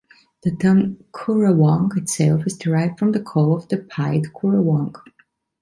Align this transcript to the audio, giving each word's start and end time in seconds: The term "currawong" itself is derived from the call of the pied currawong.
The 0.41 0.55
term 0.55 0.97
"currawong" 1.11 1.95
itself 1.95 2.47
is 2.47 2.57
derived 2.57 2.97
from 2.97 3.11
the 3.11 3.19
call 3.21 3.55
of 3.55 3.67
the 3.67 3.77
pied 3.77 4.23
currawong. 4.33 4.95